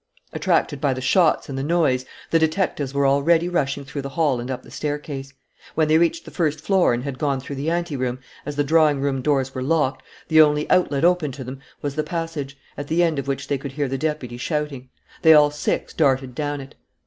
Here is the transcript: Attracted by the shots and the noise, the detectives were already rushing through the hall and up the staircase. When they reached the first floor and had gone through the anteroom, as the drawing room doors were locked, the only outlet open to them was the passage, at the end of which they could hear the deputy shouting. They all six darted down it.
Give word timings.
Attracted 0.33 0.81
by 0.81 0.95
the 0.95 0.99
shots 0.99 1.47
and 1.47 1.55
the 1.55 1.61
noise, 1.63 2.07
the 2.31 2.39
detectives 2.39 2.91
were 2.91 3.05
already 3.05 3.47
rushing 3.47 3.85
through 3.85 4.01
the 4.01 4.09
hall 4.09 4.39
and 4.39 4.49
up 4.49 4.63
the 4.63 4.71
staircase. 4.71 5.31
When 5.75 5.87
they 5.87 5.99
reached 5.99 6.25
the 6.25 6.31
first 6.31 6.59
floor 6.59 6.91
and 6.91 7.03
had 7.03 7.19
gone 7.19 7.39
through 7.39 7.57
the 7.57 7.69
anteroom, 7.69 8.17
as 8.43 8.55
the 8.55 8.63
drawing 8.63 8.99
room 8.99 9.21
doors 9.21 9.53
were 9.53 9.61
locked, 9.61 10.01
the 10.27 10.41
only 10.41 10.67
outlet 10.71 11.05
open 11.05 11.31
to 11.33 11.43
them 11.43 11.61
was 11.83 11.93
the 11.93 12.01
passage, 12.01 12.57
at 12.79 12.87
the 12.87 13.03
end 13.03 13.19
of 13.19 13.27
which 13.27 13.47
they 13.47 13.59
could 13.59 13.73
hear 13.73 13.87
the 13.87 13.95
deputy 13.95 14.37
shouting. 14.37 14.89
They 15.21 15.35
all 15.35 15.51
six 15.51 15.93
darted 15.93 16.33
down 16.33 16.61
it. 16.61 16.73